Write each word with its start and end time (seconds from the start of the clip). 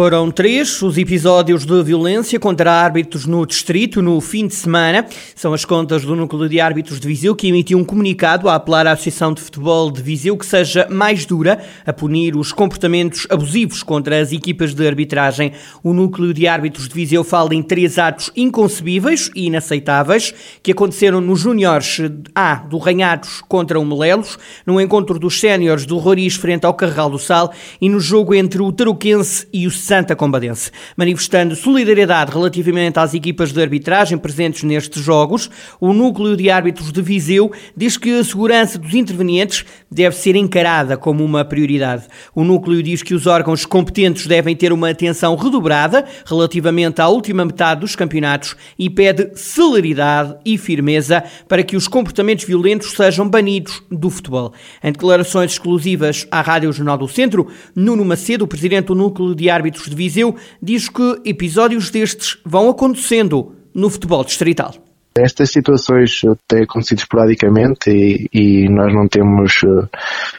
Foram 0.00 0.30
três 0.30 0.80
os 0.80 0.96
episódios 0.96 1.66
de 1.66 1.82
violência 1.82 2.40
contra 2.40 2.72
árbitros 2.72 3.26
no 3.26 3.44
distrito 3.44 4.00
no 4.00 4.18
fim 4.18 4.46
de 4.46 4.54
semana. 4.54 5.04
São 5.34 5.52
as 5.52 5.62
contas 5.62 6.06
do 6.06 6.16
Núcleo 6.16 6.48
de 6.48 6.58
Árbitros 6.58 6.98
de 6.98 7.06
Viseu 7.06 7.36
que 7.36 7.48
emitiu 7.48 7.76
um 7.76 7.84
comunicado 7.84 8.48
a 8.48 8.54
apelar 8.54 8.86
à 8.86 8.92
Associação 8.92 9.34
de 9.34 9.42
Futebol 9.42 9.90
de 9.90 10.00
Viseu 10.00 10.38
que 10.38 10.46
seja 10.46 10.88
mais 10.88 11.26
dura 11.26 11.62
a 11.84 11.92
punir 11.92 12.34
os 12.34 12.50
comportamentos 12.50 13.26
abusivos 13.28 13.82
contra 13.82 14.18
as 14.18 14.32
equipas 14.32 14.72
de 14.72 14.86
arbitragem. 14.86 15.52
O 15.84 15.92
Núcleo 15.92 16.32
de 16.32 16.46
Árbitros 16.46 16.88
de 16.88 16.94
Viseu 16.94 17.22
fala 17.22 17.54
em 17.54 17.62
três 17.62 17.98
atos 17.98 18.30
inconcebíveis 18.34 19.30
e 19.36 19.48
inaceitáveis 19.48 20.32
que 20.62 20.72
aconteceram 20.72 21.20
nos 21.20 21.40
Júniores 21.40 22.00
A 22.34 22.54
do 22.54 22.78
Ranhados 22.78 23.42
contra 23.46 23.78
o 23.78 23.84
Melelos, 23.84 24.38
no 24.64 24.80
encontro 24.80 25.18
dos 25.18 25.38
Séniores 25.38 25.84
do 25.84 25.98
Roriz 25.98 26.36
frente 26.36 26.64
ao 26.64 26.72
Carregal 26.72 27.10
do 27.10 27.18
Sal 27.18 27.52
e 27.78 27.86
no 27.86 28.00
jogo 28.00 28.34
entre 28.34 28.62
o 28.62 28.72
Tarouquense 28.72 29.46
e 29.52 29.66
o 29.66 29.70
Santa 29.90 30.14
Combadense, 30.14 30.70
manifestando 30.96 31.56
solidariedade 31.56 32.30
relativamente 32.30 33.00
às 33.00 33.12
equipas 33.12 33.52
de 33.52 33.60
arbitragem 33.60 34.16
presentes 34.16 34.62
nestes 34.62 35.02
jogos. 35.02 35.50
O 35.80 35.92
núcleo 35.92 36.36
de 36.36 36.48
árbitros 36.48 36.92
de 36.92 37.02
Viseu 37.02 37.50
diz 37.76 37.96
que 37.96 38.20
a 38.20 38.22
segurança 38.22 38.78
dos 38.78 38.94
intervenientes 38.94 39.64
deve 39.90 40.14
ser 40.14 40.36
encarada 40.36 40.96
como 40.96 41.24
uma 41.24 41.44
prioridade. 41.44 42.04
O 42.32 42.44
núcleo 42.44 42.80
diz 42.84 43.02
que 43.02 43.14
os 43.14 43.26
órgãos 43.26 43.66
competentes 43.66 44.28
devem 44.28 44.54
ter 44.54 44.72
uma 44.72 44.90
atenção 44.90 45.34
redobrada 45.34 46.04
relativamente 46.24 47.00
à 47.00 47.08
última 47.08 47.44
metade 47.44 47.80
dos 47.80 47.96
campeonatos 47.96 48.54
e 48.78 48.88
pede 48.88 49.32
celeridade 49.34 50.36
e 50.44 50.56
firmeza 50.56 51.24
para 51.48 51.64
que 51.64 51.74
os 51.74 51.88
comportamentos 51.88 52.44
violentos 52.44 52.92
sejam 52.92 53.28
banidos 53.28 53.82
do 53.90 54.08
futebol. 54.08 54.52
Em 54.84 54.92
declarações 54.92 55.50
exclusivas 55.50 56.28
à 56.30 56.40
Rádio 56.40 56.72
Jornal 56.72 56.96
do 56.96 57.08
Centro, 57.08 57.48
Nuno 57.74 58.04
Macedo, 58.04 58.46
presidente 58.46 58.86
do 58.86 58.94
núcleo 58.94 59.34
de 59.34 59.50
árbitros 59.50 59.69
árbitros 59.70 59.88
de 59.88 59.96
Viseu, 59.96 60.34
diz 60.60 60.88
que 60.88 61.22
episódios 61.24 61.90
destes 61.90 62.38
vão 62.44 62.68
acontecendo 62.68 63.54
no 63.72 63.88
futebol 63.88 64.24
distrital. 64.24 64.74
Estas 65.16 65.50
situações 65.50 66.20
têm 66.46 66.62
acontecido 66.62 66.98
esporadicamente 66.98 67.90
e, 67.90 68.28
e, 68.32 68.68
nós 68.68 68.94
não 68.94 69.08
temos 69.08 69.52
uh, 69.64 69.88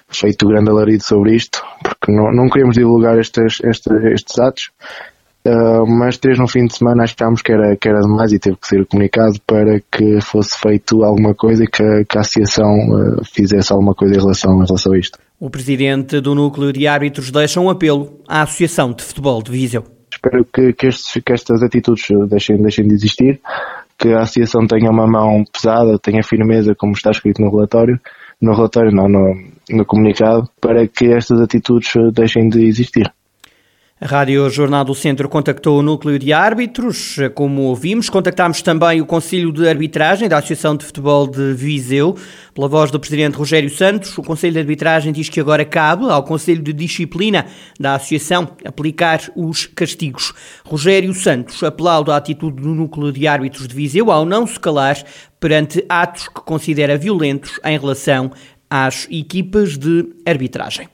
feito 0.09 0.47
grande 0.47 0.69
alarido 0.69 1.03
sobre 1.03 1.35
isto, 1.35 1.61
porque 1.83 2.11
não, 2.11 2.31
não 2.31 2.49
queremos 2.49 2.75
divulgar 2.75 3.19
estes, 3.19 3.59
estes, 3.65 3.91
estes 4.13 4.39
atos, 4.39 4.71
uh, 5.45 5.85
mas 5.85 6.17
três 6.17 6.39
no 6.39 6.47
fim 6.47 6.66
de 6.66 6.77
semana 6.77 7.03
achámos 7.03 7.41
que 7.41 7.51
era, 7.51 7.75
que 7.75 7.89
era 7.89 7.99
demais 7.99 8.31
e 8.31 8.39
teve 8.39 8.55
que 8.55 8.67
ser 8.67 8.85
comunicado 8.88 9.35
para 9.45 9.81
que 9.91 10.21
fosse 10.21 10.57
feito 10.57 11.03
alguma 11.03 11.35
coisa 11.35 11.66
e 11.66 11.67
que, 11.67 12.05
que 12.05 12.17
a 12.17 12.21
associação 12.21 12.71
uh, 12.71 13.25
fizesse 13.25 13.73
alguma 13.73 13.93
coisa 13.93 14.16
em 14.16 14.19
relação, 14.19 14.53
em 14.53 14.66
relação 14.66 14.93
a 14.93 14.97
isto. 14.97 15.19
O 15.42 15.50
presidente 15.50 16.22
do 16.22 16.36
Núcleo 16.36 16.72
de 16.72 16.86
Árbitros 16.86 17.31
deixa 17.31 17.59
um 17.59 17.67
apelo 17.67 18.22
à 18.28 18.44
Associação 18.44 18.94
de 18.94 19.03
Futebol 19.03 19.42
de 19.42 19.50
Viseu. 19.50 19.84
Espero 20.14 20.45
que, 20.45 20.72
que, 20.72 20.86
estes, 20.86 21.20
que 21.25 21.34
estas 21.34 21.64
atitudes 21.64 22.06
deixem, 22.30 22.61
deixem 22.61 22.88
de 22.88 22.94
existir, 22.94 23.42
que 23.97 24.09
a 24.09 24.19
Associação 24.19 24.67
tenha 24.67 24.92
uma 24.92 25.08
mão 25.08 25.44
pesada, 25.52 25.97
tenha 25.97 26.22
firmeza, 26.22 26.75
como 26.75 26.92
está 26.92 27.09
escrito 27.09 27.42
no 27.42 27.50
relatório, 27.50 28.00
no 28.39 28.53
relatório, 28.53 28.92
não, 28.92 29.09
no, 29.09 29.34
no 29.72 29.84
comunicado, 29.84 30.47
para 30.62 30.88
que 30.88 31.12
estas 31.12 31.42
atitudes 31.42 31.89
deixem 32.14 32.47
de 32.47 32.64
existir. 32.64 33.12
A 34.03 34.07
Rádio 34.07 34.49
Jornal 34.49 34.83
do 34.83 34.95
Centro 34.95 35.30
contactou 35.30 35.77
o 35.77 35.83
núcleo 35.83 36.17
de 36.17 36.33
árbitros, 36.33 37.17
como 37.35 37.61
ouvimos. 37.61 38.09
Contactámos 38.09 38.63
também 38.63 38.99
o 38.99 39.05
Conselho 39.05 39.51
de 39.51 39.69
Arbitragem 39.69 40.28
da 40.28 40.39
Associação 40.39 40.75
de 40.75 40.84
Futebol 40.84 41.28
de 41.28 41.53
Viseu. 41.53 42.17
Pela 42.56 42.67
voz 42.67 42.89
do 42.89 43.00
Presidente 43.00 43.35
Rogério 43.35 43.69
Santos, 43.69 44.17
o 44.17 44.23
Conselho 44.23 44.53
de 44.53 44.59
Arbitragem 44.59 45.13
diz 45.13 45.29
que 45.29 45.39
agora 45.39 45.63
cabe 45.63 46.09
ao 46.09 46.23
Conselho 46.23 46.63
de 46.63 46.73
Disciplina 46.73 47.45
da 47.79 47.94
Associação 47.94 48.50
aplicar 48.66 49.22
os 49.35 49.67
castigos. 49.67 50.33
Rogério 50.66 51.13
Santos 51.13 51.62
aplaude 51.62 52.09
a 52.09 52.16
atitude 52.16 52.59
do 52.59 52.69
núcleo 52.69 53.12
de 53.12 53.28
árbitros 53.28 53.68
de 53.68 53.75
Viseu 53.75 54.09
ao 54.09 54.25
não 54.25 54.47
se 54.47 54.59
calar 54.59 54.97
perante 55.39 55.85
atos 55.88 56.28
que 56.28 56.41
considera 56.41 56.97
violentos 56.97 57.59
em 57.63 57.78
relação 57.78 58.31
às 58.68 59.07
equipas 59.12 59.78
de 59.78 60.07
arbitragem. 60.25 60.89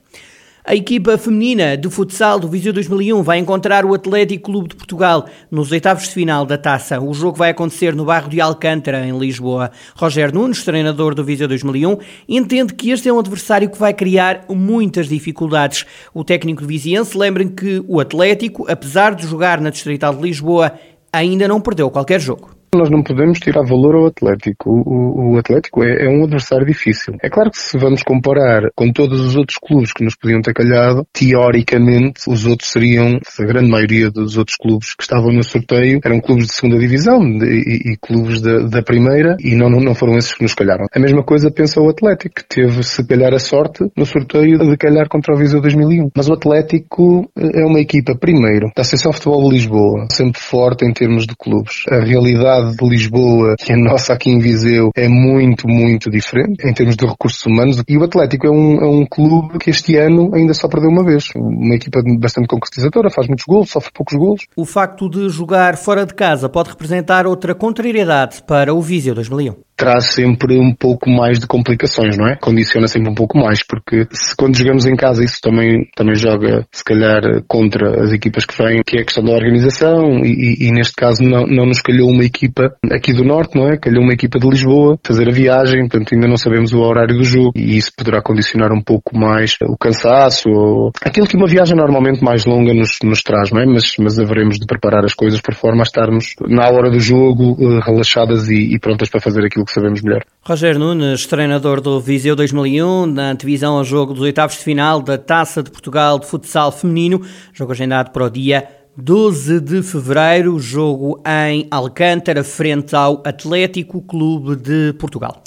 A 0.70 0.76
equipa 0.76 1.18
feminina 1.18 1.78
de 1.78 1.90
futsal 1.90 2.38
do 2.38 2.50
Viseu 2.50 2.74
2001 2.74 3.24
vai 3.24 3.38
encontrar 3.38 3.86
o 3.86 3.94
Atlético 3.94 4.52
Clube 4.52 4.68
de 4.68 4.76
Portugal 4.76 5.26
nos 5.50 5.72
oitavos 5.72 6.04
de 6.04 6.10
final 6.10 6.46
da 6.46 6.58
taça. 6.58 7.00
O 7.00 7.14
jogo 7.14 7.38
vai 7.38 7.52
acontecer 7.52 7.96
no 7.96 8.04
bairro 8.04 8.28
de 8.28 8.42
Alcântara, 8.42 9.08
em 9.08 9.18
Lisboa. 9.18 9.72
Roger 9.96 10.34
Nunes, 10.34 10.66
treinador 10.66 11.16
do 11.16 11.24
Viseu 11.24 11.48
2001, 11.48 12.00
entende 12.28 12.74
que 12.74 12.92
este 12.92 13.08
é 13.08 13.14
um 13.14 13.20
adversário 13.20 13.70
que 13.70 13.80
vai 13.80 13.94
criar 13.94 14.44
muitas 14.50 15.08
dificuldades. 15.08 15.86
O 16.14 16.22
técnico 16.22 16.64
de 16.64 16.68
viziense 16.68 17.18
lembra 17.18 17.46
que 17.46 17.82
o 17.88 18.02
Atlético, 18.02 18.70
apesar 18.70 19.16
de 19.16 19.26
jogar 19.26 19.62
na 19.62 19.70
Distrital 19.70 20.14
de 20.14 20.22
Lisboa, 20.22 20.74
ainda 21.14 21.48
não 21.48 21.62
perdeu 21.62 21.90
qualquer 21.90 22.20
jogo. 22.20 22.57
Nós 22.76 22.90
não 22.90 23.02
podemos 23.02 23.40
tirar 23.40 23.64
valor 23.64 23.96
ao 23.96 24.08
Atlético. 24.08 24.70
O, 24.70 25.34
o, 25.34 25.38
Atlético 25.38 25.84
é, 25.84 26.06
é, 26.06 26.10
um 26.10 26.24
adversário 26.24 26.66
difícil. 26.66 27.16
É 27.22 27.30
claro 27.30 27.50
que 27.50 27.58
se 27.58 27.78
vamos 27.78 28.04
comparar 28.04 28.70
com 28.76 28.92
todos 28.92 29.22
os 29.22 29.36
outros 29.36 29.58
clubes 29.58 29.94
que 29.94 30.04
nos 30.04 30.16
podiam 30.16 30.42
ter 30.42 30.54
calhado, 30.54 31.06
teoricamente 31.14 32.22
os 32.28 32.46
outros 32.46 32.70
seriam, 32.70 33.20
a 33.40 33.44
grande 33.44 33.70
maioria 33.70 34.12
dos 34.12 34.38
outros 34.38 34.58
clubes 34.58 34.94
que 34.96 35.04
estavam 35.04 35.32
no 35.32 35.44
sorteio 35.44 36.00
eram 36.04 36.20
clubes 36.20 36.48
de 36.48 36.54
segunda 36.54 36.78
divisão 36.78 37.20
de, 37.20 37.46
e, 37.46 37.94
e, 37.94 37.98
clubes 37.98 38.42
da, 38.42 38.60
da 38.60 38.82
primeira 38.82 39.38
e 39.40 39.56
não, 39.56 39.70
não 39.70 39.96
foram 39.96 40.18
esses 40.18 40.34
que 40.34 40.44
nos 40.44 40.54
calharam. 40.54 40.86
A 40.94 41.00
mesma 41.00 41.24
coisa 41.24 41.50
pensa 41.50 41.82
o 41.82 41.90
Atlético, 41.90 42.36
que 42.36 42.48
teve 42.48 42.84
se 42.84 43.06
calhar 43.06 43.34
a 43.34 43.40
sorte 43.40 43.86
no 43.96 44.06
sorteio 44.06 44.58
de 44.58 44.78
calhar 44.78 45.08
contra 45.08 45.34
o 45.34 45.38
Viseu 45.38 45.62
2001. 45.62 46.10
Mas 46.16 46.30
o 46.30 46.34
Atlético 46.34 47.30
é 47.38 47.66
uma 47.66 47.80
equipa, 47.80 48.16
primeiro, 48.16 48.72
da 48.76 48.82
Associação 48.82 49.14
Futebol 49.14 49.50
de 49.50 49.56
Lisboa, 49.56 50.08
sempre 50.12 50.42
forte 50.42 50.86
em 50.86 50.94
termos 50.94 51.26
de 51.26 51.36
clubes. 51.36 51.84
A 51.90 52.00
realidade 52.00 52.57
cidade 52.58 52.76
de 52.76 52.90
Lisboa 52.90 53.56
e 53.68 53.74
a 53.74 53.78
nossa 53.78 54.14
aqui 54.14 54.30
em 54.30 54.40
Viseu 54.40 54.90
é 54.96 55.08
muito, 55.08 55.68
muito 55.68 56.10
diferente 56.10 56.68
em 56.68 56.74
termos 56.74 56.96
de 56.96 57.06
recursos 57.06 57.46
humanos. 57.46 57.82
E 57.88 57.98
o 57.98 58.04
Atlético 58.04 58.48
é 58.48 58.52
um, 58.52 58.82
é 58.82 58.88
um 58.88 59.06
clube 59.06 59.60
que 59.60 59.70
este 59.70 59.96
ano 59.96 60.34
ainda 60.34 60.54
só 60.54 60.68
perdeu 60.68 60.90
uma 60.90 61.04
vez. 61.04 61.30
Uma 61.36 61.76
equipa 61.76 62.02
bastante 62.20 62.48
concretizadora, 62.48 63.10
faz 63.10 63.28
muitos 63.28 63.46
gols, 63.46 63.70
sofre 63.70 63.92
poucos 63.94 64.18
gols. 64.18 64.42
O 64.56 64.66
facto 64.66 65.10
de 65.10 65.30
jogar 65.30 65.78
fora 65.78 66.06
de 66.06 66.14
casa 66.14 66.50
pode 66.50 66.70
representar 66.70 67.28
outra 67.28 67.54
contrariedade 67.54 68.44
para 68.44 68.74
o 68.74 68.82
Viseu 68.82 69.14
2001 69.14 69.67
traz 69.78 70.06
sempre 70.14 70.58
um 70.58 70.74
pouco 70.74 71.08
mais 71.10 71.40
de 71.40 71.46
complicações, 71.46 72.18
não 72.18 72.28
é? 72.28 72.36
Condiciona 72.36 72.88
sempre 72.88 73.12
um 73.12 73.16
pouco 73.16 73.38
mais, 73.38 73.64
porque 73.66 74.08
se 74.12 74.36
quando 74.36 74.58
jogamos 74.58 74.86
em 74.88 74.96
casa 74.96 75.24
isso 75.24 75.40
também, 75.40 75.88
também 75.96 76.16
joga, 76.16 76.66
se 76.72 76.84
calhar, 76.84 77.22
contra 77.48 78.04
as 78.04 78.12
equipas 78.12 78.44
que 78.44 78.58
vêm, 78.58 78.82
que 78.84 78.98
é 78.98 79.02
a 79.02 79.06
questão 79.06 79.24
da 79.24 79.34
organização, 79.34 80.26
e, 80.26 80.68
e, 80.68 80.72
neste 80.72 80.96
caso 80.96 81.22
não, 81.22 81.46
não 81.46 81.68
nos 81.68 81.80
calhou 81.80 82.10
uma 82.10 82.24
equipa 82.24 82.76
aqui 82.92 83.14
do 83.14 83.24
Norte, 83.24 83.56
não 83.56 83.70
é? 83.70 83.78
Calhou 83.78 84.04
uma 84.04 84.14
equipa 84.14 84.40
de 84.40 84.50
Lisboa, 84.50 84.98
fazer 85.06 85.30
a 85.30 85.32
viagem, 85.32 85.88
portanto 85.88 86.14
ainda 86.14 86.28
não 86.28 86.38
sabemos 86.38 86.74
o 86.74 86.80
horário 86.80 87.16
do 87.16 87.24
jogo, 87.24 87.52
e 87.56 87.78
isso 87.78 87.92
poderá 87.96 88.20
condicionar 88.22 88.72
um 88.74 88.82
pouco 88.82 89.16
mais 89.16 89.58
o 89.62 89.78
cansaço, 89.78 90.50
ou 90.50 90.92
aquilo 91.04 91.28
que 91.28 91.38
uma 91.38 91.48
viagem 91.48 91.78
normalmente 91.78 92.24
mais 92.24 92.46
longa 92.46 92.74
nos, 92.74 92.98
nos 93.04 93.22
traz, 93.22 93.52
não 93.52 93.62
é? 93.62 93.66
Mas, 93.66 93.94
mas 94.00 94.18
haveremos 94.18 94.58
de 94.58 94.66
preparar 94.66 95.06
as 95.06 95.14
coisas 95.14 95.40
por 95.40 95.54
forma 95.54 95.82
a 95.82 95.84
estarmos 95.84 96.34
na 96.48 96.68
hora 96.68 96.90
do 96.90 97.00
jogo, 97.00 97.56
eh, 97.60 97.80
relaxadas 97.86 98.50
e, 98.50 98.74
e 98.74 98.80
prontas 98.80 99.10
para 99.10 99.22
fazer 99.22 99.46
aquilo 99.46 99.67
que 99.68 99.74
sabemos 99.74 100.02
melhor. 100.02 100.24
Roger 100.42 100.80
Nunes, 100.80 101.26
treinador 101.26 101.82
do 101.82 102.00
Viseu 102.00 102.36
2001, 102.36 103.06
na 103.06 103.32
antevisão 103.32 103.78
ao 103.78 103.84
jogo 103.84 104.14
dos 104.14 104.24
oitavos 104.24 104.56
de 104.58 104.64
final 104.64 105.02
da 105.02 105.18
Taça 105.18 105.62
de 105.62 105.70
Portugal 105.70 106.18
de 106.18 106.26
futsal 106.26 106.72
feminino, 106.72 107.22
jogo 107.54 107.74
agendado 107.74 108.12
para 108.12 108.26
o 108.26 108.30
dia 108.30 108.68
12 108.96 109.60
de 109.60 109.84
fevereiro, 109.84 110.58
jogo 110.58 111.22
em 111.28 111.68
Alcântara, 111.70 112.44
frente 112.44 112.96
ao 112.96 113.22
Atlético 113.24 114.02
Clube 114.02 114.56
de 114.56 114.94
Portugal. 114.94 115.44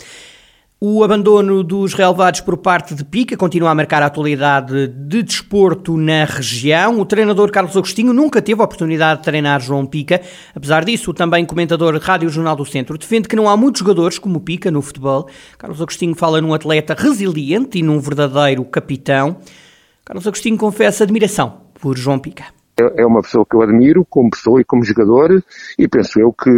O 0.82 1.04
abandono 1.04 1.62
dos 1.62 1.92
relevados 1.92 2.40
por 2.40 2.56
parte 2.56 2.94
de 2.94 3.04
Pica 3.04 3.36
continua 3.36 3.70
a 3.70 3.74
marcar 3.74 4.02
a 4.02 4.06
atualidade 4.06 4.88
de 4.88 5.22
desporto 5.22 5.94
na 5.98 6.24
região. 6.24 6.98
O 6.98 7.04
treinador 7.04 7.50
Carlos 7.52 7.76
Agostinho 7.76 8.14
nunca 8.14 8.40
teve 8.40 8.62
a 8.62 8.64
oportunidade 8.64 9.18
de 9.18 9.24
treinar 9.24 9.60
João 9.60 9.84
Pica. 9.84 10.22
Apesar 10.54 10.82
disso, 10.82 11.10
o 11.10 11.14
também 11.14 11.44
comentador 11.44 11.98
Rádio 11.98 12.30
Jornal 12.30 12.56
do 12.56 12.64
Centro 12.64 12.96
defende 12.96 13.28
que 13.28 13.36
não 13.36 13.46
há 13.46 13.58
muitos 13.58 13.80
jogadores 13.80 14.18
como 14.18 14.40
Pica 14.40 14.70
no 14.70 14.80
futebol. 14.80 15.28
Carlos 15.58 15.82
Agostinho 15.82 16.14
fala 16.14 16.40
num 16.40 16.54
atleta 16.54 16.94
resiliente 16.94 17.78
e 17.78 17.82
num 17.82 18.00
verdadeiro 18.00 18.64
capitão. 18.64 19.36
Carlos 20.02 20.26
Agostinho 20.26 20.56
confessa 20.56 21.04
admiração 21.04 21.60
por 21.78 21.98
João 21.98 22.18
Pica 22.18 22.44
é, 22.80 23.02
é 23.02 23.06
uma 23.06 23.20
pessoa 23.20 23.44
que 23.44 23.54
eu 23.54 23.62
admiro 23.62 24.06
como 24.08 24.30
pessoa 24.30 24.60
e 24.60 24.64
como 24.64 24.82
jogador 24.82 25.42
e 25.78 25.86
penso 25.86 26.18
eu 26.18 26.32
que 26.32 26.50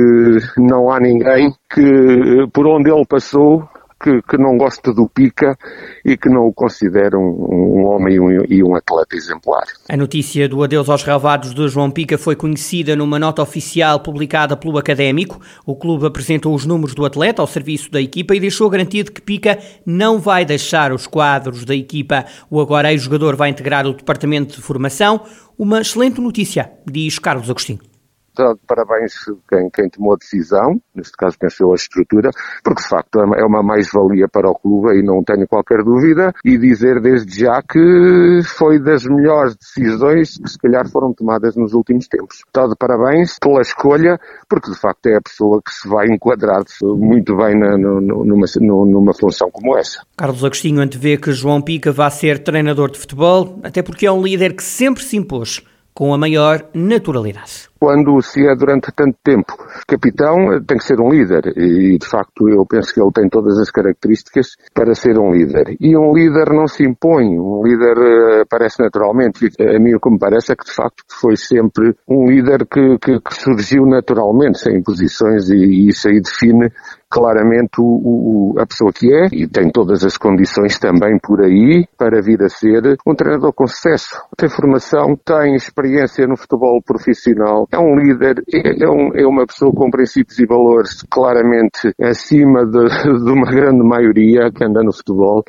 não 0.57 0.91
há 0.91 1.01
ninguém 1.01 1.53
que 1.69 2.47
por 2.53 2.67
onde 2.67 2.91
ele 2.91 3.05
passou 3.05 3.69
que, 4.03 4.21
que 4.23 4.37
não 4.37 4.59
gosta 4.59 4.93
do 4.93 5.09
Pica 5.09 5.57
e 6.05 6.17
que 6.17 6.29
não 6.29 6.49
o 6.49 6.53
considera 6.53 7.17
um, 7.17 7.23
um 7.23 7.85
homem 7.85 8.15
e 8.17 8.21
um, 8.21 8.31
e 8.49 8.65
um, 8.65 8.75
atleta 8.75 9.15
exemplar. 9.15 9.63
A 9.89 9.97
notícia 9.97 10.49
do 10.49 10.63
adeus 10.63 10.89
aos 10.89 11.05
relevados 11.05 11.55
de 11.55 11.69
João 11.69 11.91
Pica 11.91 12.19
foi 12.19 12.35
conhecida 12.35 12.97
numa 12.97 13.19
nota 13.19 13.41
oficial 13.41 14.01
publicada 14.01 14.57
pelo 14.57 14.79
Académico. 14.79 15.41
O 15.65 15.77
clube 15.77 16.07
apresentou 16.07 16.55
os 16.55 16.67
números 16.67 16.95
do 16.95 17.05
atleta 17.05 17.41
ao 17.41 17.47
serviço 17.47 17.91
da 17.91 18.01
equipa 18.01 18.35
e 18.35 18.41
deixou 18.41 18.69
garantido 18.69 19.13
que 19.13 19.21
Pica 19.21 19.59
não 19.87 20.19
vai 20.19 20.45
deixar 20.45 20.93
os 20.93 21.07
quadros 21.07 21.65
da 21.65 21.75
equipa. 21.75 22.25
O 22.51 22.61
agora 22.61 22.93
ex-jogador 22.93 23.37
vai 23.37 23.51
integrar 23.51 23.87
o 23.87 23.95
departamento 23.95 24.57
de 24.57 24.63
formação. 24.63 25.21
Uma 25.57 25.81
excelente 25.81 26.21
notícia, 26.21 26.73
diz 26.91 27.19
Carlos 27.19 27.49
Agostinho 27.49 27.92
de 28.37 28.61
parabéns 28.67 29.13
quem, 29.49 29.69
quem 29.71 29.89
tomou 29.89 30.15
a 30.15 30.17
decisão, 30.17 30.81
neste 30.95 31.13
caso 31.13 31.39
pensou 31.39 31.73
a 31.73 31.75
estrutura, 31.75 32.31
porque 32.65 32.83
de 32.83 32.89
facto 32.89 33.21
é 33.21 33.45
uma 33.45 33.63
mais-valia 33.63 34.27
para 34.29 34.49
o 34.49 34.55
clube 34.55 34.99
e 34.99 35.03
não 35.03 35.23
tenho 35.23 35.47
qualquer 35.47 35.83
dúvida, 35.85 36.33
e 36.45 36.57
dizer 36.57 37.01
desde 37.01 37.41
já 37.41 37.61
que 37.63 38.41
foi 38.45 38.79
das 38.79 39.05
melhores 39.05 39.57
decisões 39.57 40.39
que 40.39 40.49
se 40.49 40.59
calhar 40.59 40.89
foram 40.89 41.13
tomadas 41.13 41.57
nos 41.57 41.75
últimos 41.75 42.09
tempos. 42.09 42.39
Está 42.47 42.63
parabéns 42.79 43.39
pela 43.39 43.61
escolha, 43.61 44.19
porque 44.49 44.71
de 44.71 44.79
facto 44.79 45.07
é 45.07 45.17
a 45.17 45.21
pessoa 45.21 45.61
que 45.63 45.73
se 45.73 45.89
vai 45.89 46.07
enquadrar 46.07 46.63
muito 46.83 47.37
bem 47.37 47.59
na, 47.59 47.77
numa, 47.77 48.47
numa 48.61 49.15
função 49.15 49.51
como 49.51 49.77
essa. 49.77 50.03
Carlos 50.17 50.45
Agostinho 50.45 50.81
antevê 50.81 51.17
que 51.17 51.33
João 51.33 51.61
Pica 51.61 51.93
vá 51.93 52.09
ser 52.11 52.43
treinador 52.43 52.91
de 52.91 52.99
futebol, 52.99 53.61
até 53.63 53.83
porque 53.83 54.07
é 54.07 54.13
um 54.13 54.23
líder 54.23 54.55
que 54.55 54.63
sempre 54.63 55.03
se 55.03 55.17
impôs 55.17 55.63
com 55.95 56.15
a 56.15 56.19
maior 56.19 56.65
naturalidade 56.75 57.72
quando 57.83 58.23
se 58.23 58.47
é 58.47 58.55
durante 58.55 58.93
tanto 58.93 59.19
tempo 59.25 59.57
capitão, 59.89 60.63
tem 60.65 60.79
que 60.79 60.85
ser 60.85 61.01
um 61.01 61.11
líder. 61.11 61.53
E, 61.57 61.99
de 61.99 62.07
facto, 62.07 62.49
eu 62.49 62.65
penso 62.65 62.95
que 62.95 63.01
ele 63.01 63.11
tem 63.11 63.29
todas 63.29 63.59
as 63.59 63.73
características 63.73 64.55
para 64.73 64.95
ser 64.95 65.19
um 65.19 65.33
líder. 65.33 65.77
E 65.81 65.97
um 65.97 66.15
líder 66.15 66.53
não 66.53 66.69
se 66.69 66.85
impõe, 66.85 67.37
um 67.41 67.61
líder 67.65 67.99
uh, 67.99 68.43
aparece 68.43 68.81
naturalmente. 68.81 69.51
A 69.59 69.81
mim 69.81 69.95
o 69.95 70.01
que 70.01 70.11
me 70.11 70.19
parece 70.19 70.53
é 70.53 70.55
que, 70.55 70.65
de 70.65 70.73
facto, 70.73 71.03
foi 71.21 71.35
sempre 71.37 71.93
um 72.09 72.25
líder 72.31 72.69
que, 72.69 72.99
que, 72.99 73.19
que 73.19 73.35
surgiu 73.35 73.85
naturalmente, 73.85 74.61
sem 74.61 74.77
imposições, 74.77 75.49
e, 75.49 75.57
e 75.57 75.89
isso 75.89 76.09
aí 76.09 76.21
define 76.21 76.71
claramente 77.13 77.79
o, 77.79 78.55
o, 78.55 78.55
a 78.59 78.67
pessoa 78.67 78.91
que 78.91 79.13
é 79.13 79.27
e 79.33 79.47
tem 79.47 79.71
todas 79.71 80.03
as 80.03 80.17
condições 80.17 80.79
também 80.79 81.19
por 81.23 81.45
aí 81.45 81.87
para 81.99 82.23
vir 82.23 82.43
a 82.43 82.49
ser 82.49 82.97
um 83.07 83.15
treinador 83.15 83.53
com 83.53 83.67
sucesso. 83.67 84.17
Tem 84.35 84.49
formação, 84.49 85.15
tem 85.23 85.55
experiência 85.55 86.27
no 86.27 86.39
futebol 86.39 86.81
profissional, 86.83 87.67
é 87.73 87.79
um 87.79 87.97
líder, 87.97 88.43
é, 88.53 88.89
um, 88.89 89.15
é 89.15 89.27
uma 89.27 89.47
pessoa 89.47 89.73
com 89.73 89.91
princípios 89.91 90.39
e 90.39 90.47
valores 90.47 91.03
claramente 91.11 91.93
acima 92.01 92.67
de, 92.67 93.25
de 93.25 93.31
uma 93.31 93.51
grande 93.51 93.83
maioria 93.83 94.53
que 94.53 94.63
anda 94.63 94.83
no 94.83 94.93
futebol 94.93 95.43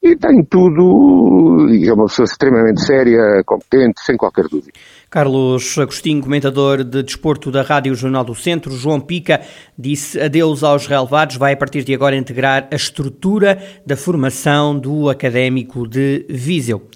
e 0.00 0.16
tem 0.16 0.44
tudo, 0.44 1.68
e 1.70 1.88
é 1.88 1.92
uma 1.92 2.06
pessoa 2.06 2.24
extremamente 2.24 2.80
séria, 2.80 3.42
competente, 3.44 4.00
sem 4.00 4.16
qualquer 4.16 4.44
dúvida. 4.44 4.72
Carlos 5.10 5.76
Agostinho, 5.76 6.22
comentador 6.22 6.84
de 6.84 7.02
desporto 7.02 7.50
da 7.50 7.62
Rádio 7.62 7.94
Jornal 7.96 8.24
do 8.24 8.34
Centro, 8.34 8.70
João 8.72 9.00
Pica, 9.00 9.40
disse 9.76 10.20
adeus 10.20 10.62
aos 10.62 10.86
relevados, 10.86 11.36
vai 11.36 11.54
a 11.54 11.56
partir 11.56 11.82
de 11.82 11.92
agora 11.92 12.16
integrar 12.16 12.68
a 12.70 12.76
estrutura 12.76 13.60
da 13.84 13.96
formação 13.96 14.78
do 14.78 15.10
Académico 15.10 15.86
de 15.86 16.24
Viseu. 16.28 16.88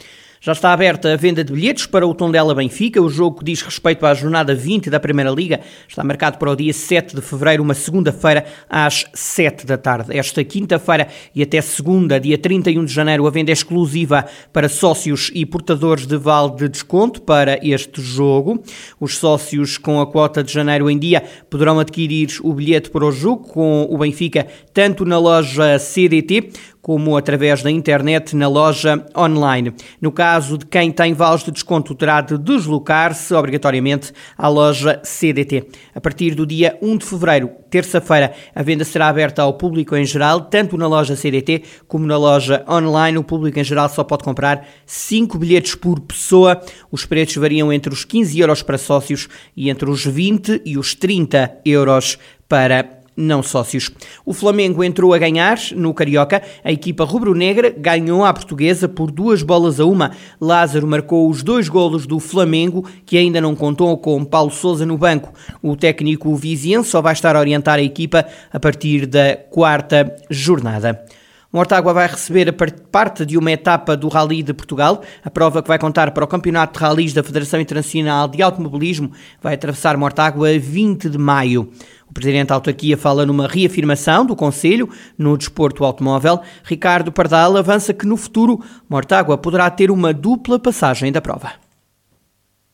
Já 0.44 0.50
está 0.50 0.72
aberta 0.72 1.12
a 1.12 1.16
venda 1.16 1.44
de 1.44 1.52
bilhetes 1.52 1.86
para 1.86 2.04
o 2.04 2.12
Tondela 2.12 2.52
Benfica. 2.52 3.00
O 3.00 3.08
jogo 3.08 3.38
que 3.38 3.44
diz 3.44 3.62
respeito 3.62 4.04
à 4.04 4.12
jornada 4.12 4.56
20 4.56 4.90
da 4.90 4.98
Primeira 4.98 5.30
Liga 5.30 5.60
está 5.86 6.02
marcado 6.02 6.36
para 6.36 6.50
o 6.50 6.56
dia 6.56 6.72
7 6.72 7.14
de 7.14 7.22
fevereiro, 7.22 7.62
uma 7.62 7.74
segunda-feira, 7.74 8.44
às 8.68 9.04
7 9.14 9.64
da 9.64 9.78
tarde. 9.78 10.18
Esta 10.18 10.42
quinta-feira 10.42 11.06
e 11.32 11.44
até 11.44 11.60
segunda, 11.60 12.18
dia 12.18 12.36
31 12.36 12.84
de 12.84 12.92
janeiro, 12.92 13.24
a 13.24 13.30
venda 13.30 13.52
é 13.52 13.54
exclusiva 13.54 14.26
para 14.52 14.68
sócios 14.68 15.30
e 15.32 15.46
portadores 15.46 16.08
de 16.08 16.16
vale 16.16 16.56
de 16.56 16.68
desconto 16.68 17.22
para 17.22 17.64
este 17.64 18.02
jogo. 18.02 18.60
Os 18.98 19.18
sócios 19.18 19.78
com 19.78 20.00
a 20.00 20.08
quota 20.08 20.42
de 20.42 20.52
janeiro 20.52 20.90
em 20.90 20.98
dia 20.98 21.22
poderão 21.48 21.78
adquirir 21.78 22.40
o 22.42 22.52
bilhete 22.52 22.90
para 22.90 23.06
o 23.06 23.12
jogo 23.12 23.46
com 23.46 23.86
o 23.88 23.96
Benfica 23.96 24.48
tanto 24.74 25.04
na 25.04 25.18
loja 25.18 25.78
CDT 25.78 26.50
como 26.82 27.16
através 27.16 27.62
da 27.62 27.70
internet 27.70 28.34
na 28.34 28.48
loja 28.48 29.06
online. 29.16 29.72
No 30.00 30.10
caso 30.10 30.31
de 30.40 30.66
quem 30.66 30.90
tem 30.90 31.12
vales 31.12 31.42
de 31.42 31.50
desconto, 31.50 31.94
terá 31.94 32.20
de 32.20 32.38
deslocar-se 32.38 33.32
obrigatoriamente 33.34 34.12
à 34.36 34.48
loja 34.48 35.00
CDT. 35.04 35.66
A 35.94 36.00
partir 36.00 36.34
do 36.34 36.46
dia 36.46 36.78
1 36.80 36.96
de 36.96 37.04
fevereiro, 37.04 37.50
terça-feira, 37.70 38.32
a 38.54 38.62
venda 38.62 38.84
será 38.84 39.08
aberta 39.08 39.42
ao 39.42 39.54
público 39.54 39.94
em 39.96 40.04
geral, 40.04 40.42
tanto 40.42 40.76
na 40.76 40.86
loja 40.86 41.16
CDT 41.16 41.62
como 41.86 42.06
na 42.06 42.16
loja 42.16 42.64
online. 42.68 43.18
O 43.18 43.24
público 43.24 43.58
em 43.58 43.64
geral 43.64 43.88
só 43.88 44.02
pode 44.04 44.24
comprar 44.24 44.66
5 44.86 45.38
bilhetes 45.38 45.74
por 45.74 46.00
pessoa. 46.00 46.60
Os 46.90 47.04
preços 47.04 47.36
variam 47.36 47.72
entre 47.72 47.92
os 47.92 48.04
15 48.04 48.38
euros 48.38 48.62
para 48.62 48.78
sócios 48.78 49.28
e 49.56 49.68
entre 49.68 49.90
os 49.90 50.04
20 50.04 50.62
e 50.64 50.78
os 50.78 50.94
30 50.94 51.58
euros 51.64 52.18
para 52.48 53.01
não 53.16 53.42
sócios. 53.42 53.90
O 54.24 54.32
Flamengo 54.32 54.82
entrou 54.82 55.12
a 55.12 55.18
ganhar 55.18 55.58
no 55.74 55.92
Carioca. 55.92 56.42
A 56.64 56.72
equipa 56.72 57.04
rubro-negra 57.04 57.70
ganhou 57.70 58.24
à 58.24 58.32
portuguesa 58.32 58.88
por 58.88 59.10
duas 59.10 59.42
bolas 59.42 59.78
a 59.78 59.84
uma. 59.84 60.12
Lázaro 60.40 60.86
marcou 60.86 61.28
os 61.28 61.42
dois 61.42 61.68
golos 61.68 62.06
do 62.06 62.18
Flamengo, 62.18 62.88
que 63.04 63.18
ainda 63.18 63.40
não 63.40 63.54
contou 63.54 63.96
com 63.98 64.24
Paulo 64.24 64.50
Souza 64.50 64.86
no 64.86 64.96
banco. 64.96 65.32
O 65.62 65.76
técnico 65.76 66.34
viziense 66.34 66.90
só 66.90 67.00
vai 67.00 67.12
estar 67.12 67.36
a 67.36 67.40
orientar 67.40 67.78
a 67.78 67.82
equipa 67.82 68.26
a 68.52 68.58
partir 68.58 69.06
da 69.06 69.36
quarta 69.36 70.14
jornada. 70.30 71.04
Mortágua 71.52 71.92
vai 71.92 72.06
receber 72.06 72.48
a 72.48 72.54
parte 72.90 73.26
de 73.26 73.36
uma 73.36 73.52
etapa 73.52 73.94
do 73.94 74.08
Rally 74.08 74.42
de 74.42 74.54
Portugal. 74.54 75.02
A 75.22 75.28
prova 75.28 75.60
que 75.62 75.68
vai 75.68 75.78
contar 75.78 76.10
para 76.12 76.24
o 76.24 76.26
Campeonato 76.26 76.78
de 76.78 76.82
Rallys 76.82 77.12
da 77.12 77.22
Federação 77.22 77.60
Internacional 77.60 78.26
de 78.26 78.42
Automobilismo 78.42 79.12
vai 79.38 79.52
atravessar 79.52 79.94
Mortágua 79.98 80.48
a 80.48 80.58
20 80.58 81.10
de 81.10 81.18
maio. 81.18 81.70
O 82.08 82.14
presidente 82.14 82.48
da 82.48 82.54
autarquia 82.54 82.96
fala 82.96 83.26
numa 83.26 83.46
reafirmação 83.46 84.24
do 84.24 84.34
Conselho 84.34 84.88
no 85.18 85.36
desporto 85.36 85.84
automóvel. 85.84 86.40
Ricardo 86.64 87.12
Pardal 87.12 87.58
avança 87.58 87.92
que 87.92 88.06
no 88.06 88.16
futuro 88.16 88.58
Mortágua 88.88 89.36
poderá 89.36 89.68
ter 89.68 89.90
uma 89.90 90.14
dupla 90.14 90.58
passagem 90.58 91.12
da 91.12 91.20
prova. 91.20 91.52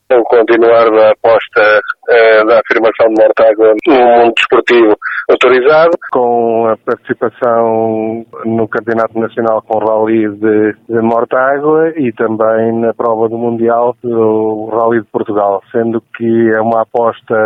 Continuar 0.08 0.88
na 0.92 1.10
aposta 1.10 1.80
eh, 2.10 2.44
da 2.44 2.60
afirmação 2.60 3.12
de 3.12 3.22
Mortágua 3.22 3.74
no 3.88 3.94
mundo 3.94 4.34
desportivo 4.36 4.96
autorizado. 5.28 5.90
Com 6.10 6.66
a 6.66 6.76
participação 6.76 8.24
no 8.44 8.66
Campeonato 8.66 9.18
Nacional 9.18 9.62
com 9.62 9.78
Rally 9.78 10.28
de, 10.36 10.74
de 10.88 11.00
Mortágua 11.02 11.92
e 11.96 12.12
também 12.12 12.80
na 12.80 12.94
prova 12.94 13.28
do 13.28 13.36
Mundial 13.36 13.94
do 14.02 14.70
Rally 14.72 15.00
de 15.00 15.06
Portugal, 15.08 15.62
sendo 15.70 16.02
que 16.16 16.50
é 16.50 16.60
uma 16.60 16.82
aposta 16.82 17.36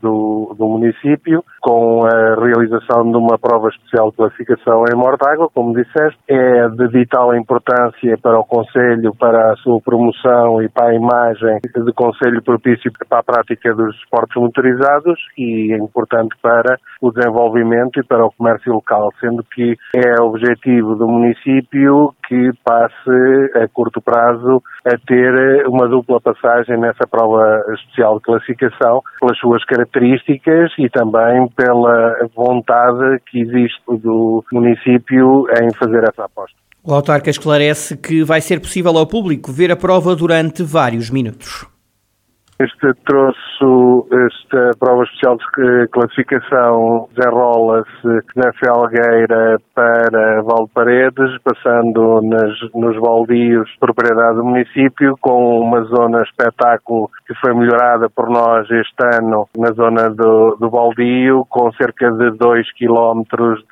do, 0.00 0.54
do 0.56 0.68
município 0.68 1.44
com 1.60 2.04
a 2.04 2.34
realização 2.36 3.10
de 3.10 3.16
uma 3.16 3.38
prova 3.38 3.68
especial 3.68 4.10
de 4.10 4.16
classificação 4.16 4.84
em 4.92 4.96
Mortágua, 4.96 5.48
como 5.52 5.74
disseste, 5.74 6.18
é 6.28 6.68
de 6.68 6.88
vital 6.88 7.34
importância 7.34 8.16
para 8.22 8.38
o 8.38 8.44
Conselho, 8.44 9.14
para 9.18 9.52
a 9.52 9.56
sua 9.56 9.80
promoção 9.80 10.62
e 10.62 10.68
para 10.68 10.90
a 10.90 10.94
imagem 10.94 11.58
de 11.74 11.92
Conselho 11.92 12.42
propício 12.42 12.92
para 13.08 13.18
a 13.18 13.22
prática 13.22 13.74
dos 13.74 13.94
esportes 13.96 14.36
motorizados 14.40 15.18
e 15.36 15.72
é 15.72 15.78
importante 15.78 16.36
para 16.40 16.78
o 17.04 17.12
desenvolvimento 17.12 18.00
e 18.00 18.02
para 18.02 18.24
o 18.24 18.32
comércio 18.32 18.72
local, 18.72 19.12
sendo 19.20 19.44
que 19.54 19.76
é 19.94 20.22
objetivo 20.22 20.94
do 20.94 21.06
município 21.06 22.14
que 22.26 22.50
passe 22.64 23.62
a 23.62 23.68
curto 23.68 24.00
prazo 24.00 24.62
a 24.86 24.96
ter 25.06 25.68
uma 25.68 25.86
dupla 25.86 26.18
passagem 26.18 26.78
nessa 26.78 27.06
prova 27.06 27.62
especial 27.74 28.16
de 28.16 28.22
classificação, 28.22 29.02
pelas 29.20 29.38
suas 29.38 29.62
características 29.66 30.72
e 30.78 30.88
também 30.88 31.46
pela 31.54 32.26
vontade 32.34 33.20
que 33.30 33.40
existe 33.40 33.82
do 33.86 34.42
município 34.50 35.46
em 35.62 35.74
fazer 35.74 36.04
essa 36.04 36.24
aposta. 36.24 36.56
O 36.82 36.92
autarca 36.94 37.28
esclarece 37.28 37.96
que 37.98 38.22
vai 38.22 38.40
ser 38.40 38.60
possível 38.60 38.96
ao 38.96 39.06
público 39.06 39.52
ver 39.52 39.70
a 39.70 39.76
prova 39.76 40.16
durante 40.16 40.62
vários 40.62 41.10
minutos. 41.10 41.73
Este 42.56 42.94
troço, 43.04 44.06
esta 44.12 44.70
prova 44.78 45.02
especial 45.02 45.36
de 45.36 45.88
classificação 45.88 47.08
desenrola-se 47.12 48.08
na 48.36 48.52
Felgueira 48.52 49.58
para 49.74 50.40
Valparedes, 50.42 51.36
passando 51.42 52.22
nas, 52.22 52.52
nos 52.72 52.96
baldios 53.00 53.68
de 53.68 53.78
propriedade 53.80 54.36
do 54.36 54.44
município, 54.44 55.16
com 55.20 55.62
uma 55.62 55.82
zona 55.82 56.22
espetáculo 56.22 57.10
que 57.26 57.34
foi 57.40 57.52
melhorada 57.54 58.08
por 58.08 58.30
nós 58.30 58.70
este 58.70 59.16
ano 59.20 59.48
na 59.58 59.72
zona 59.72 60.10
do, 60.10 60.56
do 60.60 60.70
baldio, 60.70 61.44
com 61.50 61.72
cerca 61.72 62.08
de 62.12 62.30
2 62.38 62.72
km 62.78 63.22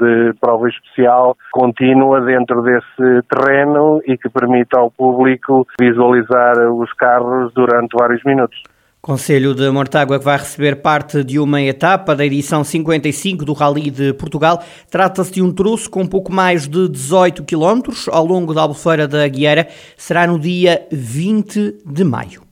de 0.00 0.34
prova 0.40 0.68
especial 0.68 1.36
contínua 1.52 2.20
dentro 2.22 2.62
desse 2.62 3.22
terreno 3.28 4.00
e 4.04 4.18
que 4.18 4.28
permite 4.28 4.76
ao 4.76 4.90
público 4.90 5.64
visualizar 5.80 6.58
os 6.72 6.92
carros 6.94 7.54
durante 7.54 7.96
vários 7.96 8.24
minutos. 8.24 8.60
Conselho 9.04 9.52
de 9.52 9.68
Mortágua 9.68 10.16
que 10.16 10.24
vai 10.24 10.38
receber 10.38 10.76
parte 10.76 11.24
de 11.24 11.36
uma 11.36 11.60
etapa 11.60 12.14
da 12.14 12.24
edição 12.24 12.62
55 12.62 13.44
do 13.44 13.52
Rally 13.52 13.90
de 13.90 14.12
Portugal. 14.12 14.62
Trata-se 14.88 15.32
de 15.32 15.42
um 15.42 15.52
troço 15.52 15.90
com 15.90 16.06
pouco 16.06 16.32
mais 16.32 16.68
de 16.68 16.88
18 16.88 17.42
km 17.42 17.82
ao 18.12 18.24
longo 18.24 18.54
da 18.54 18.62
Albufeira 18.62 19.08
da 19.08 19.26
Guiera. 19.26 19.66
Será 19.96 20.24
no 20.24 20.38
dia 20.38 20.86
20 20.92 21.78
de 21.84 22.04
maio. 22.04 22.42